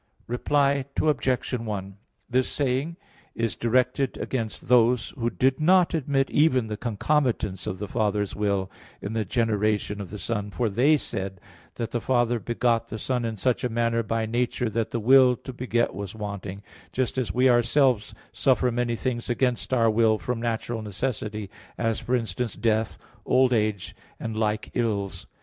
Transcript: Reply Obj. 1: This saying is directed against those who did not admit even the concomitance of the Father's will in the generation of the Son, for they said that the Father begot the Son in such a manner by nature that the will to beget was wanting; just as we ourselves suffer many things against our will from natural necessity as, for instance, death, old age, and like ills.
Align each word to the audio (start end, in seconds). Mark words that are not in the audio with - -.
Reply 0.25 0.85
Obj. 0.99 1.53
1: 1.53 1.97
This 2.27 2.47
saying 2.49 2.97
is 3.35 3.55
directed 3.55 4.17
against 4.17 4.67
those 4.67 5.09
who 5.11 5.29
did 5.29 5.59
not 5.59 5.93
admit 5.93 6.27
even 6.31 6.65
the 6.65 6.75
concomitance 6.75 7.67
of 7.67 7.77
the 7.77 7.87
Father's 7.87 8.35
will 8.35 8.71
in 8.99 9.13
the 9.13 9.25
generation 9.25 10.01
of 10.01 10.09
the 10.09 10.17
Son, 10.17 10.49
for 10.49 10.69
they 10.69 10.97
said 10.97 11.39
that 11.75 11.91
the 11.91 12.01
Father 12.01 12.39
begot 12.39 12.87
the 12.87 12.97
Son 12.97 13.23
in 13.23 13.37
such 13.37 13.63
a 13.63 13.69
manner 13.69 14.01
by 14.01 14.25
nature 14.25 14.71
that 14.71 14.89
the 14.89 14.99
will 14.99 15.35
to 15.35 15.53
beget 15.53 15.93
was 15.93 16.15
wanting; 16.15 16.63
just 16.91 17.19
as 17.19 17.31
we 17.31 17.47
ourselves 17.47 18.15
suffer 18.31 18.71
many 18.71 18.95
things 18.95 19.29
against 19.29 19.71
our 19.71 19.91
will 19.91 20.17
from 20.17 20.41
natural 20.41 20.81
necessity 20.81 21.47
as, 21.77 21.99
for 21.99 22.15
instance, 22.15 22.55
death, 22.55 22.97
old 23.23 23.53
age, 23.53 23.95
and 24.19 24.35
like 24.35 24.71
ills. 24.73 25.27